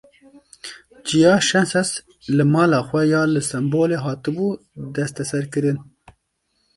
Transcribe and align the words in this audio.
Çiya 1.05 1.33
Şenses 1.49 1.89
li 2.35 2.45
mala 2.53 2.79
xwe 2.87 3.01
ya 3.11 3.21
li 3.33 3.41
Stenbolê 3.47 3.97
hatibû 4.05 4.47
desteserkirin. 4.95 5.77